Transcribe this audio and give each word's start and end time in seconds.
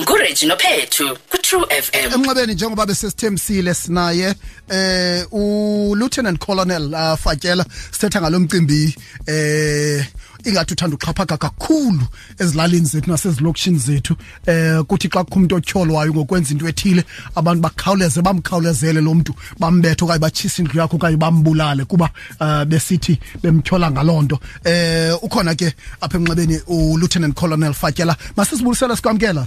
nguregino 0.00 0.54
phethu 0.58 1.06
ku-true 1.30 1.66
f 1.70 1.90
m 1.94 2.12
emnxebeni 2.12 2.54
njengoba 2.54 2.86
besesithembisile 2.86 3.74
sinaye 3.74 4.34
eh 4.68 5.26
ulieutenant 5.32 6.38
colonel 6.38 6.84
uh, 6.94 6.98
ah, 7.00 7.16
fatyela 7.16 7.66
sithetha 7.92 8.20
ngalo 8.20 8.40
mcimbi 8.40 8.96
eh 9.26 10.04
ingathi 10.44 10.72
uthanda 10.72 10.96
uxhaphaka 10.96 11.36
kakhulu 11.36 12.00
ezilalini 12.38 12.86
zethu 12.86 13.10
nasezilokishini 13.10 13.78
zethu 13.78 14.16
eh 14.46 14.82
kuthi 14.82 15.08
xa 15.08 15.24
kukho 15.24 15.36
umuntu 15.38 15.56
otyholwayo 15.56 16.14
ngokwenza 16.14 16.50
into 16.50 16.68
ethile 16.68 17.04
abantu 17.36 17.60
bakhawuleze 17.62 18.22
bamkhawulezele 18.22 19.00
lo 19.00 19.14
mntu 19.14 19.34
bambethe 19.58 20.04
okanye 20.04 20.18
batshise 20.18 20.62
indlu 20.62 20.80
yakho 20.80 20.96
okanye 20.96 21.16
bambulale 21.16 21.84
kuba 21.84 22.10
uh, 22.40 22.64
besithi 22.64 23.18
bemtyhola 23.42 23.90
ngaloo 23.90 24.22
nto 24.22 24.38
eh 24.64 25.14
ukhona 25.22 25.54
ke 25.54 25.74
apha 26.00 26.18
emnxebeni 26.18 26.58
ulieutenant 26.66 27.34
colonel 27.34 27.74
fatyela 27.74 28.16
masizibulisele 28.36 28.96
sikwamkela 28.96 29.46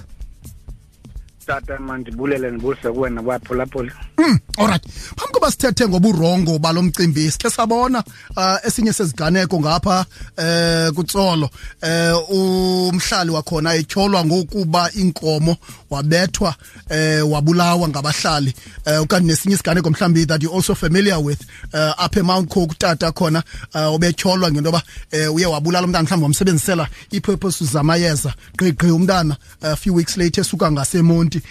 tata 1.47 1.77
mandibulele 1.79 2.51
ndibulise 2.51 2.89
kuwena 2.91 3.21
kwaphulaphula 3.23 3.91
um 4.17 4.25
hmm, 4.25 4.39
olright 4.57 4.87
phambi 5.15 5.33
koba 5.33 5.51
sithethe 5.51 5.87
ngoburongo 5.87 6.59
balo 6.59 6.81
mcimbi 6.83 7.31
sikhe 7.31 7.49
sabona 7.49 8.03
uh, 8.37 8.67
esinye 8.67 8.93
seziganeko 8.93 9.59
ngapha 9.59 10.05
eh 10.37 10.91
kutsolo 10.93 11.49
eh 11.81 12.29
umhlali 12.29 13.31
wakhona 13.31 13.73
etyholwa 13.75 14.25
ngokuba 14.25 14.91
inkomo 14.91 15.55
wabethwa 15.89 16.55
eh 16.89 17.29
wabulawa 17.31 17.87
ngabahlali 17.89 18.53
eh 18.85 19.01
ukanti 19.01 19.27
nesinye 19.27 19.55
isiganeko 19.55 19.89
mhlawumbi 19.89 20.25
that 20.25 20.43
you 20.43 20.51
also 20.55 20.75
familiar 20.75 21.17
with 21.19 21.39
uh, 21.73 21.93
apha 22.03 22.19
emount 22.19 22.49
cook 22.49 22.77
tata 22.79 23.11
khona 23.11 23.43
uh, 23.73 23.95
ubetyholwa 23.95 24.51
ngento 24.51 24.65
yoba 24.65 24.81
eh, 25.11 25.35
uye 25.35 25.45
wabulala 25.45 25.85
umntana 25.85 26.03
mhlawumbi 26.03 26.23
wamsebenzisela 26.23 26.87
ii-purpose 27.13 27.65
zamayeza 27.65 28.33
gqigqi 28.57 28.91
umntana 28.91 29.35
a 29.61 29.71
uh, 29.71 29.77
few 29.79 29.93
weeks 29.95 30.17
later 30.17 30.41
esuka 30.41 30.71
ngasemonti 30.71 31.36
ukuthi 31.37 31.43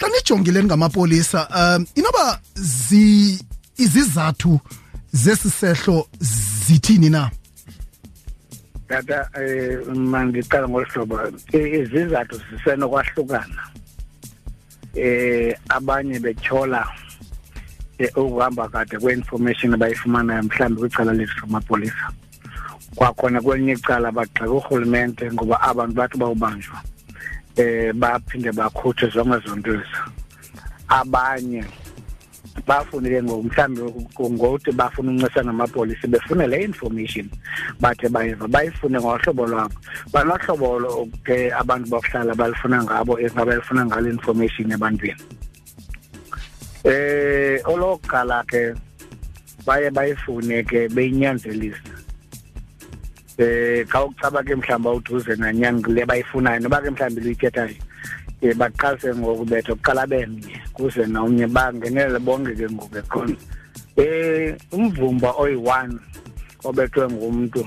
xa 0.00 0.08
nijongileni 0.08 0.66
ngamapolisa 0.66 1.48
um 1.78 1.86
inoba 1.94 2.40
zi 2.54 3.38
izizathu 3.76 4.60
zesisehlo 5.12 6.06
zithini 6.20 7.10
na 7.10 7.30
tata 8.88 9.28
um 9.92 10.08
mangiqala 10.10 10.68
ngolu 10.68 10.86
hlobo 10.92 11.16
izizathu 11.82 12.34
zisenokwahlukahlukana 12.50 13.62
eh 14.94 15.48
um, 15.58 15.64
abanye 15.68 16.18
betshola 16.20 16.80
um, 17.98 18.06
ukuhamba 18.26 18.68
kade 18.68 18.98
kwe-information 18.98 19.74
abayifumanayo 19.74 20.42
mhlawumbi 20.42 20.80
kwicala 20.80 21.12
lethu 21.12 21.40
lamapolisa 21.40 22.06
kwakhona 22.94 23.40
kwelinye 23.40 23.72
icala 23.72 24.12
bagxeka 24.12 24.50
urhulumente 24.50 25.32
ngoba 25.32 25.60
abantu 25.60 25.94
bathi 25.96 26.16
bawubanjwa 26.18 26.78
eh 27.56 27.92
baphinde 27.94 28.50
bakhuthe 28.52 29.06
zonke 29.10 29.38
zonto 29.48 29.72
abanye 30.88 31.62
bafunile 32.66 33.22
ngomhlambi 33.22 33.80
ngokuthi 34.18 34.72
bafuna 34.72 35.10
uncisa 35.10 35.44
ngamapolisi 35.44 36.06
befune 36.08 36.46
le 36.46 36.64
information 36.64 37.30
bathe 37.80 38.08
bayiva 38.10 38.48
bayifune 38.48 38.98
ngohlobo 38.98 39.46
lwabo 39.46 39.74
banohlobo 40.12 41.06
ke 41.24 41.50
abantu 41.54 41.86
bokuhlala 41.90 42.34
balifuna 42.34 42.82
ngabo 42.84 43.20
ezabalifuna 43.20 43.86
ngalo 43.86 44.10
information 44.10 44.72
ebantwini 44.72 45.22
eh 46.84 47.60
olokuqala 47.64 48.42
ke 48.50 48.74
baye 49.66 49.90
bayifune 49.90 50.62
ke 50.64 50.88
beyinyanzelise 50.88 51.93
eh 53.34 53.82
ka 53.90 54.06
ukucaba 54.06 54.46
ke 54.46 54.54
mhlamba 54.54 54.94
uduze 54.94 55.34
nanyanga 55.34 55.90
le 55.90 56.06
bayifunayo 56.06 56.62
noba 56.62 56.78
ke 56.78 56.86
mhlamba 56.90 57.18
liyithethayo 57.20 57.74
um 58.46 58.54
baqhase 58.58 59.10
ngokubetha 59.18 59.74
kuqala 59.74 60.06
benye 60.06 60.54
kuze 60.72 61.02
nomnye 61.10 61.42
bangenelele 61.50 62.18
bonke 62.22 62.54
ke 62.54 62.66
ngoku 62.70 62.94
ekhona 63.02 63.36
um 63.98 64.54
umvumba 64.78 65.34
oyi-one 65.34 65.98
obethwe 66.62 67.02
ngumntu 67.10 67.60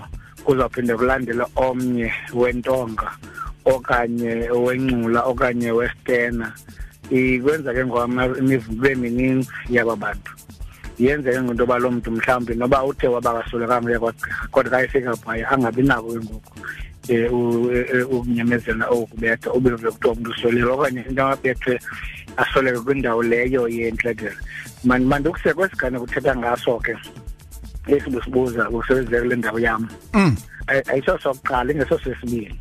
kuzaphinde 0.47 0.93
kulandele 0.95 1.43
omnye 1.67 2.07
wentonga 2.39 3.07
okanye 3.73 4.47
wencula 4.47 5.19
okanye 5.31 5.67
westena 5.75 6.47
ikwenza 7.11 7.75
ke 7.75 7.83
ngoku 7.83 8.07
imivubo 8.39 8.87
emininzi 8.87 9.51
yaba 9.75 9.95
bantu 9.99 10.31
yenzeke 10.99 11.39
ngento 11.43 11.61
yoba 11.63 11.77
loo 11.79 11.91
mntu 11.91 12.11
mhlawumbi 12.11 12.55
noba 12.55 12.83
uthe 12.83 13.07
wabakasulekanga 13.07 13.89
uye 13.99 13.99
kodwa 14.51 14.71
xa 14.71 14.83
efika 14.85 15.15
phaya 15.15 15.49
angabi 15.53 15.83
nako 15.83 16.07
ke 16.13 16.19
ngoku 16.25 16.53
eh, 17.07 17.33
um 17.33 17.69
eh, 17.71 17.85
eh, 17.93 18.11
ukunyamezela 18.15 18.87
okubetha 18.89 19.53
ubizwe 19.53 19.91
kuthiwa 19.91 20.13
umntu 20.13 20.31
usolelwe 20.31 20.71
okanye 20.73 21.01
into 21.09 21.21
abaphethwe 21.23 21.79
asoleke 22.37 22.79
kwindawo 22.79 23.23
leyo 23.23 23.67
yentlekele 23.67 24.33
mandikuse 24.83 25.53
kwesigane 25.53 25.99
kuthetha 25.99 26.35
ngaso 26.37 26.79
ke 26.79 26.97
esi 27.87 28.09
busibuza 28.09 28.69
usebenzise 28.69 29.21
kule 29.21 29.35
ndawo 29.35 29.59
yam 29.59 29.87
mm. 30.13 30.35
ayiso 30.91 31.17
sokuqala 31.19 31.71
ingeso 31.73 31.99
sesibini 31.99 32.57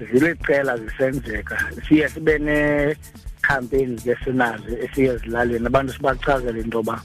zilecela 0.00 0.76
zisenzeka 0.76 1.58
siye 1.88 2.08
sibe 2.08 2.38
ne-campaigns 2.38 4.04
ke 4.04 4.14
sinazo 4.24 4.72
esiye 4.84 5.12
ezilalini 5.12 5.66
abantu 5.66 5.92
sibachazele 5.92 6.60
into 6.60 6.76
yoba 6.78 6.92
um 6.92 7.00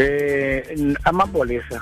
eh, 0.00 0.94
amapolisa 1.04 1.80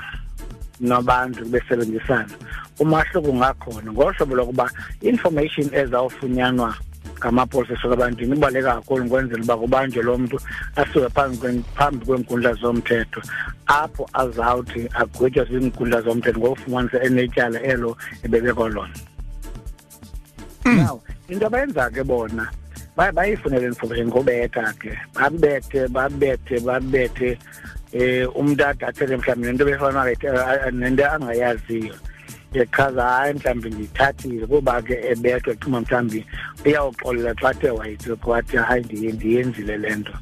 nabantu 0.79 1.45
besebenzisana 1.45 2.33
umahluko 2.79 3.29
ungakhona 3.29 3.91
ngohlobo 3.93 4.35
lokuba 4.35 4.71
information 5.01 5.69
ezawufunyanwa 5.73 6.73
ngamapolisa 7.19 7.75
sokwabantwini 7.81 8.35
ibaluleke 8.37 8.65
kakhulu 8.65 9.09
kwenzela 9.09 9.43
uba 9.43 9.57
kubanjwe 9.57 10.03
lo 10.03 10.17
mntu 10.17 10.39
asuke 10.75 11.09
phambi 11.79 12.05
kweenkundla 12.05 12.53
zomthetho 12.53 13.21
apho 13.67 14.09
azawuthi 14.13 14.89
agwetywa 14.93 15.45
ziinkundla 15.45 16.01
zomthetho 16.01 16.39
ngokufumanisa 16.39 17.03
enetyala 17.03 17.59
elo 17.63 17.97
ebebekolona 18.23 18.89
now 20.75 21.01
mm. 21.09 21.31
into 21.31 21.45
abayenza 21.47 21.89
ke 21.93 22.03
bona 22.03 22.47
bayifunele 22.97 23.67
ndifumele 23.67 24.05
ngobetha 24.05 24.73
ke 24.79 24.91
babethe 25.13 25.87
babethe 25.87 26.59
babethe 26.65 27.31
um 27.93 28.01
eh, 28.03 28.27
umntu 28.35 28.65
adathele 28.65 29.17
mhlawumbi 29.17 29.47
nento 29.47 29.65
befana 29.65 30.09
eh, 30.11 30.17
eh, 30.23 30.71
nento 30.73 31.05
angayaziyo 31.11 31.93
echaza 32.53 33.03
hayi 33.05 33.33
mhlawumbi 33.33 33.69
ndiyithathile 33.69 34.45
kuba 34.47 34.81
ke 34.81 34.95
ebethwa 35.11 35.53
cuma 35.61 35.81
mhlawumbi 35.81 36.25
uyawuxolela 36.65 37.33
xa 37.41 37.53
the 37.59 37.69
wayithe 37.69 38.15
kwathi 38.15 38.57
hayi 38.57 38.83
ndiye 38.83 39.11
ndiyenzile 39.11 39.77
le 39.77 39.95
nto 39.95 40.13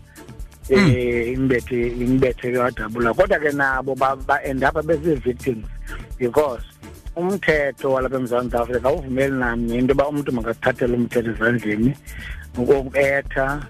um 0.70 0.92
imbethe 1.34 1.88
imbethe 1.88 2.52
ke 2.52 2.58
wadabula 2.58 3.14
kodwa 3.14 3.40
ke 3.40 3.52
nabo 3.52 3.96
baendapha 4.28 4.82
bezi-victims 4.84 5.66
because 6.20 6.64
umthetho 7.16 7.92
walapha 7.92 8.16
emzantsi 8.18 8.58
afrika 8.58 8.90
awuvumeli 8.90 9.32
namnye 9.36 9.76
into 9.78 9.94
yoba 9.94 10.08
umntu 10.12 10.32
makathathele 10.32 10.96
umthetho 10.98 11.32
ezandleni 11.34 11.94
ukubetha 12.58 13.66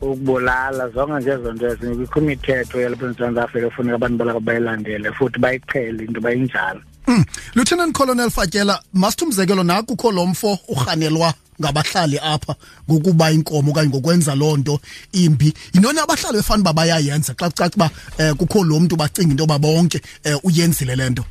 ukubulala 0.00 0.88
zonke 0.88 1.18
nje 1.20 1.30
ezo 1.30 1.52
nto 1.52 1.66
ezinye 1.66 1.94
kukho 2.06 2.18
imithetho 2.20 2.80
yalapha 2.80 3.06
emzantsi 3.06 3.40
afrika 3.40 3.66
efuneka 3.66 3.96
abantu 3.96 4.18
balaka 4.18 4.40
bayilandele 4.40 5.12
futhi 5.12 5.38
bayiqhele 5.38 6.04
into 6.04 6.20
bayinjalo 6.20 6.80
Mm. 7.08 7.24
Lieutenant 7.54 7.94
Colonel 7.94 8.30
Fatyela 8.30 8.82
masithi 8.92 9.24
umzekelo 9.24 9.62
nakukho 9.64 10.10
lo 10.12 10.26
mfo 10.26 10.58
urhanelwa 10.68 11.34
ngabahlali 11.60 12.18
apha 12.18 12.54
ngokuba 12.90 13.30
inkomo 13.30 13.70
okanye 13.72 13.88
ngokwenza 13.88 14.34
loo 14.34 14.56
nto 14.56 14.80
imbi 15.12 15.54
yintoni 15.72 16.00
abahlali 16.02 16.36
befana 16.36 16.60
uba 16.66 16.72
bayayenza 16.72 17.34
xa 17.38 17.46
kucaca 17.50 17.70
uba 17.78 17.90
um 18.18 18.24
eh, 18.24 18.34
kukho 18.34 18.64
lo 18.64 18.80
mntu 18.80 18.96
bacinga 18.98 19.30
into 19.38 19.42
yoba 19.46 19.58
bonke 19.58 20.00
um 20.26 20.40
uyenzile 20.44 20.96
le 20.98 21.10
nto 21.10 21.22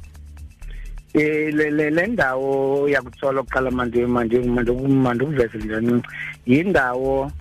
eh 1.18 1.50
le 1.53 2.08
ndawo 2.08 2.90
yakuthola 2.90 3.42
ukuqala 3.42 3.72
manje 3.72 4.06
manje 4.06 4.40
manje 4.40 4.72
kumanda 4.72 5.24
ukuveze 5.24 5.58
njani 5.58 6.02
yindawo 6.48 7.31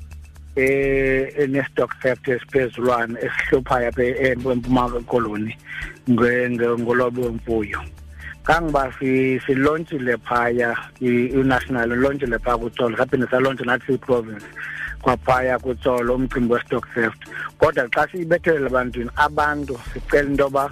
eh 0.56 1.34
ene 1.42 1.60
stock 1.70 1.90
factor 2.02 2.34
esiphezulwana 2.34 3.18
esihlupha 3.26 3.76
yapha 3.84 4.02
eMpumalanga 4.04 5.00
koloni 5.10 5.56
nge 6.10 6.50
ngolobo 6.80 7.22
mfuyo 7.32 7.80
kangiba 8.46 8.92
si 8.98 9.40
silontshile 9.46 10.16
phaya 10.18 10.70
i-national 11.00 11.88
lontshile 12.02 12.38
phaya 12.38 12.58
kutsolo 12.58 12.96
saphinde 12.96 13.26
salontshe 13.30 13.64
nathi 13.66 13.92
i-province 13.94 14.46
kwaphaya 15.02 15.58
kutsolo 15.58 16.14
umcimbi 16.14 16.54
we-stock 16.54 16.84
theft 16.94 17.20
kodwa 17.58 17.88
xa 17.94 18.02
siyibethelela 18.10 18.66
ebantwini 18.70 19.10
abantu 19.26 19.74
sicela 19.92 20.30
into 20.30 20.42
yoba 20.44 20.64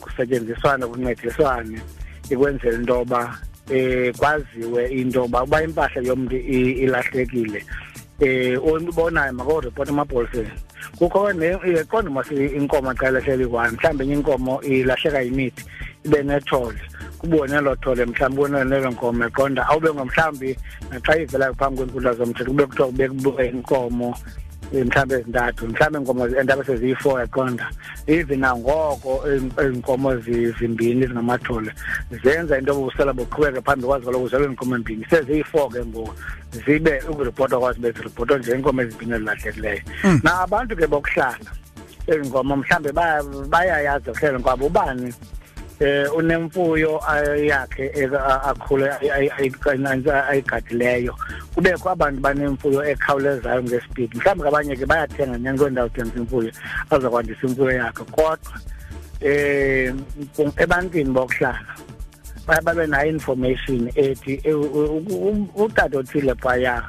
kusetyenziswane 0.00 0.86
kuncediswane 0.86 1.78
so, 1.78 1.82
ikwenzela 2.30 2.78
into 2.78 2.92
yoba 2.94 3.38
um 3.70 4.12
kwaziwe 4.18 4.88
into 4.90 5.20
yoba 5.20 5.42
uba 5.42 5.62
impahla 5.62 6.02
yomntu 6.02 6.36
ilahlekile 6.36 7.64
um 8.20 8.28
eh, 8.28 8.64
obonayo 8.64 9.32
makoripota 9.32 9.90
emapoliseni 9.90 10.48
kukho 10.98 11.20
qonda 11.20 11.46
eh, 11.64 12.10
mas 12.12 12.30
inkomo 12.30 12.94
xa 12.94 13.08
ilahleli 13.08 13.44
one 13.44 13.70
mhlawumbi 13.70 14.04
enye 14.04 14.14
inkomo 14.14 14.60
ilahleka 14.62 15.20
yimithi 15.22 15.64
ibe 16.04 16.22
nethole 16.22 16.78
kubone 17.18 17.60
lo 17.60 17.76
thole 17.76 18.04
mhlawumbi 18.04 18.42
kunelelo 18.42 18.90
nkomo 18.90 19.24
eqonda 19.26 19.66
awube 19.68 19.92
ngomhlawumbi 19.94 20.56
naxa 20.90 21.16
ivela 21.18 21.52
phambi 21.54 21.76
kweenkundla 21.76 22.12
zomthetho 22.12 22.50
kube 22.50 22.66
kuthiwa 22.66 22.88
kubekubue 22.88 23.46
inkomo 23.48 24.16
mhlawumbe 24.82 25.14
ezintathu 25.18 25.62
mhlawumbe 25.68 25.98
inkomo 25.98 26.22
endaba 26.40 26.62
seziyi-four 26.68 27.16
yaqonda 27.22 27.66
even 28.14 28.40
nangoko 28.44 29.10
izinkomo 29.30 30.16
zimbini 30.58 31.04
ezingamathole 31.04 31.70
zenza 32.22 32.58
into 32.58 32.72
obusela 32.74 33.12
buqhubeke 33.18 33.60
phambi 33.66 33.84
kwazi 33.88 34.04
kaloku 34.06 34.28
zelwe 34.32 34.46
inkomo 34.50 34.72
embini 34.78 35.04
seziyi-four 35.10 35.66
ke 35.72 35.80
ngoku 35.86 36.12
zibe 36.66 36.94
ukuripotwa 37.10 37.58
kwazo 37.60 37.78
beziripotwa 37.80 38.38
nje 38.38 38.50
iinkomo 38.52 38.78
ezimbini 38.82 39.12
ezilahlekileyo 39.14 39.80
hmm. 40.02 40.20
na 40.24 40.40
abantu 40.40 40.76
ke 40.76 40.86
bokuhlala 40.86 41.50
ezi 42.06 42.24
nkomo 42.28 42.56
mhlawumbe 42.56 42.90
bayayazi 43.52 44.10
ukuhlele 44.10 44.38
kwabo 44.38 44.66
ubani 44.66 45.14
eh 45.80 46.06
unemfuyo 46.16 47.00
yakhe 47.36 48.06
akhule 48.44 48.90
ayigadileyo 50.10 51.18
kubekho 51.54 51.90
abantu 51.90 52.20
banemfuyo 52.22 52.84
ekhawulezayo 52.86 53.62
ngespeed 53.64 54.14
mhlawumbi 54.14 54.44
kabanye 54.44 54.76
ke 54.76 54.86
bayathenga 54.86 55.38
nyani 55.38 55.58
kweendawo 55.58 55.88
thengisa 55.88 56.18
imfuyo 56.20 56.52
azakwandisa 56.90 57.46
imfuyo 57.46 57.70
yakhe 57.72 58.04
kodwa 58.06 58.38
um 60.38 60.52
ebantwini 60.62 61.10
bokuhlala 61.10 61.66
babe 62.46 62.86
nayo 62.86 63.10
information 63.10 63.90
ethi 63.94 64.40
eh, 64.44 64.54
utata 65.56 65.98
othile 65.98 66.34
phaya 66.34 66.82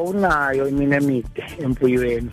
unayo 0.00 0.68
imini 0.68 0.96
emide 0.96 1.44
empuyweni 1.60 2.30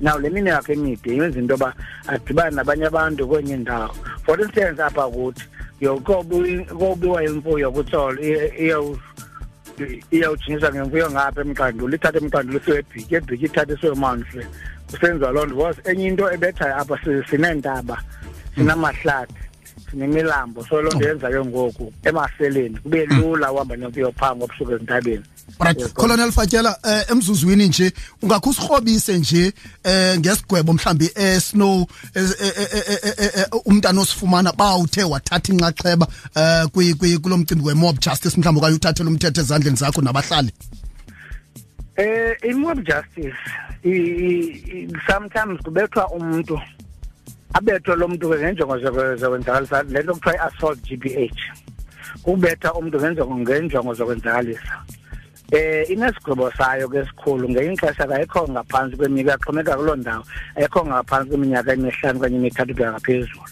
naw 0.00 0.18
le 0.18 0.30
mini 0.30 0.48
yakho 0.50 0.72
emide 0.72 1.10
yenza 1.14 1.38
into 1.38 1.52
yoba 1.54 1.74
adibane 2.06 2.56
nabanye 2.56 2.86
abantu 2.86 3.28
kwenye 3.28 3.54
indawo 3.54 3.94
for 4.28 4.36
instance 4.40 4.78
apha 4.80 5.10
kuthi 5.14 5.42
yokobiwa 5.80 7.18
imfuyo 7.24 7.72
kutsolo 7.72 8.20
iyawujiniswa 10.10 10.72
ngemfuyo 10.72 11.06
ngapha 11.12 11.40
emqandula 11.46 11.92
ithathe 11.96 12.18
emqandula 12.22 12.58
isiwe 12.60 12.78
ebhiki 12.82 13.12
ebhiki 13.18 13.44
ithathe 13.48 13.72
isiwe 13.76 13.94
mantle 14.02 14.42
kusenziwa 14.90 15.30
loo 15.34 15.46
nto 15.46 15.54
because 15.56 15.78
enye 15.90 16.06
into 16.10 16.24
ebethayo 16.34 16.76
apha 16.80 16.96
sineentaba 17.30 17.96
sinamahlathi 18.54 19.42
sinemilambo 19.90 20.60
so 20.68 20.82
loo 20.82 20.88
nto 20.92 21.04
oh. 21.04 21.08
yenza 21.08 21.28
ke 21.32 21.40
ngoku 21.48 21.92
emaseleni 22.04 22.76
kube 22.78 23.06
lula 23.06 23.52
uhamba 23.52 23.76
nemfuyo 23.76 24.12
phaa 24.12 24.36
ngobusuku 24.36 24.72
ezintabeni 24.72 25.24
right 25.60 25.94
colonel 25.94 26.30
fatyela 26.32 26.78
eh, 26.84 27.04
emzuzwini 27.10 27.68
nje 27.68 27.92
ungakho 28.22 28.50
usirhobise 28.50 29.18
nje 29.18 29.52
eh, 29.84 30.18
ngesigwebo 30.18 30.72
mhlambi 30.72 31.10
esnow 31.14 31.86
e-, 32.14 32.20
e-, 32.56 32.98
e-, 33.20 33.44
umntana 33.64 34.00
osifumana 34.00 34.52
bawuthe 34.52 35.04
wathatha 35.04 35.52
inxaxheba 35.52 36.06
eh, 36.34 37.18
kulomcimbi 37.22 37.64
we-mob 37.64 37.98
justice 38.00 38.36
mhlawumbi 38.40 38.60
okanye 38.60 38.76
uthathele 38.76 39.08
umthetho 39.08 39.40
ezandleni 39.40 39.76
zakho 39.76 40.02
nabahlali 40.02 40.50
eh 41.96 42.36
i-mob 42.42 42.78
justice 42.84 43.34
sometimes 45.10 45.58
kubethwa 45.64 46.10
umuntu 46.10 46.60
abethwe 47.54 47.96
lo 47.96 48.08
muntu 48.08 48.28
ke 48.30 48.34
ngenjongo 48.36 48.78
zokwenzakalisa 49.18 49.82
le 49.82 50.02
nto 50.02 50.14
kuthiwa 50.14 50.34
i-assault 50.34 50.78
g 50.84 50.96
b 50.96 51.30
h 51.32 51.40
kubetha 52.22 52.72
umuntu 52.74 52.98
ngenjongo 53.00 53.38
ngenjongo 53.38 53.94
zokwenzakalisa 53.94 54.84
eh 55.48 55.80
inesigqibo 55.88 56.52
sayo 56.52 56.84
ke 56.92 57.00
sikhulu 57.08 57.48
ngeyinxesha 57.48 58.04
kayikho 58.04 58.44
ngaphansi 58.52 59.00
kweminyaka 59.00 59.32
yaxhomeka 59.32 59.80
kuloo 59.80 59.96
ndawo 60.00 60.22
ayikho 60.60 60.80
ngaphansi 60.88 61.28
kweminyaka 61.30 61.70
emihlanu 61.74 62.18
kanye 62.20 62.36
emithathu 62.38 62.72
kuya 62.76 62.90
ngaphezulu 62.92 63.42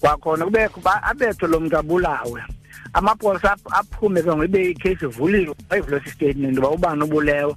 kwakhona 0.00 0.42
kubekho 0.46 0.78
uba 0.78 0.94
abethwe 1.10 1.46
lo 1.50 1.58
mntu 1.62 1.74
abulawe 1.80 2.40
amapolisa 2.94 3.56
aphume 3.72 4.22
ke 4.22 4.28
ngoibe 4.32 4.70
ikheyisi 4.70 5.04
ivuliwe 5.04 5.54
ayivulesi 5.70 6.10
statement 6.10 6.58
uba 6.58 6.68
ubani 6.70 7.02
ubulewe 7.04 7.54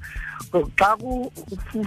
xa 0.80 0.98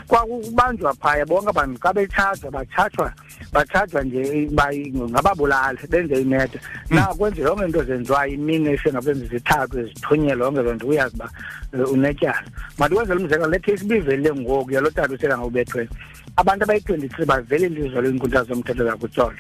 kwakubanjwa 0.09 0.93
phaya 1.01 1.27
bonke 1.27 1.49
abantu 1.51 1.81
xa 1.81 1.93
betshajwa 1.93 2.51
batshajwa 2.51 3.13
batshajwa 3.53 4.03
nje 4.03 4.51
ngababulali 4.95 5.79
benze 5.91 6.21
imeta 6.23 6.59
hmm. 6.89 6.97
na 6.97 7.07
kwenze 7.07 7.41
yonke 7.43 7.65
into 7.65 7.83
zenziwayo 7.85 8.35
imini 8.35 8.69
esengaphenzi 8.69 9.27
zithathwe 9.27 9.85
zithunyelwe 9.85 10.45
yonke 10.45 10.63
loo 10.63 10.73
nto 10.75 10.87
uyazi 10.87 11.15
uba 11.17 11.31
eh, 11.75 11.93
unetyala 11.93 12.43
mandikwenzela 12.79 13.21
umzekelo 13.21 13.49
le 13.51 13.59
kheyisi 13.59 13.85
ibivelile 13.85 14.35
ngoku 14.35 14.71
yalo 14.73 14.91
tata 14.91 15.15
usela 15.15 15.39
ngawubethweyo 15.39 15.89
abantu 16.37 16.65
abayi-twenty-three 16.65 17.27
bavele 17.27 17.69
lizwe 17.69 18.01
lweenkundla 18.03 18.45
zomthetho 18.45 18.85
zakutsolo 18.85 19.37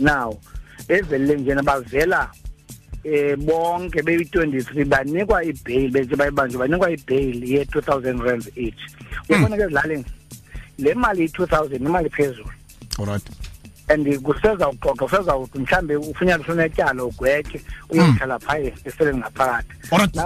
now 0.00 0.38
evelile 0.88 1.36
njena 1.36 1.62
bavela 1.62 2.30
eh 3.04 3.36
bonke 3.36 4.00
beyi-23 4.06 4.84
banikwa 4.90 5.44
ibheyili 5.44 5.88
bethi 5.92 6.16
bayibanjwe 6.16 6.58
banikwa 6.58 6.90
ibheyili 6.90 7.54
ye-2000 7.54 8.22
rands 8.22 8.48
each 8.56 8.74
hmm. 8.86 9.30
uyabona 9.30 9.56
ke 9.56 9.62
ezilalini 9.62 10.04
le 10.78 10.94
mali 10.94 11.22
yi-2000 11.22 11.74
imali 11.74 12.10
phezulu 12.10 12.50
olright 12.98 13.24
and 13.88 14.18
kusezawuxoxa 14.22 15.08
sezawuthi 15.16 15.58
mhlawumbe 15.58 15.96
ufunyane 15.96 16.42
usunetyala 16.44 17.04
ugwetye 17.04 17.60
uyohlala 17.90 18.34
hmm. 18.36 18.46
phaya 18.46 18.72
eseleni 18.84 19.18
ngaphakathi 19.18 19.66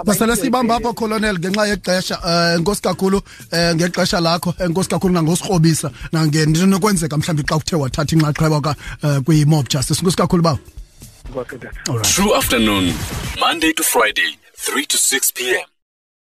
basele 0.05 0.35
siyibamba 0.35 0.75
apho 0.75 0.93
colonel 0.93 1.39
ngenxa 1.39 1.67
yexesha 1.67 2.15
um 2.25 2.29
eh, 2.29 2.55
enkosi 2.55 2.81
kakhulu 2.81 3.21
um 3.51 3.75
ngexesha 3.75 4.19
lakho 4.19 4.53
enkosi 4.65 4.87
eh, 4.87 4.91
kakhulu 4.91 5.13
nangosirhobisa 5.13 5.91
nangenokwenzeka 6.11 7.17
mhlawumbi 7.17 7.43
xa 7.49 7.55
uthe 7.55 7.75
wathatha 7.75 8.15
inxaxheba 8.15 8.75
um 9.03 9.23
kwi-mob 9.23 9.67
justice 9.69 10.01
nkosi 10.01 10.17
kakhulu 10.17 10.43
bawo 10.43 10.59
work 11.33 11.53
at 11.53 11.61
that. 11.61 11.75
All 11.89 11.95
right. 11.97 12.05
True 12.05 12.35
afternoon, 12.35 12.93
Monday 13.39 13.73
to 13.73 13.83
Friday, 13.83 14.37
3 14.55 14.85
to 14.85 14.97
6 14.97 15.31
p.m. 15.31 15.72